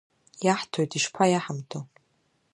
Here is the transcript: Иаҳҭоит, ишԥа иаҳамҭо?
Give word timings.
Иаҳҭоит, 0.45 0.91
ишԥа 0.97 1.25
иаҳамҭо? 1.29 1.79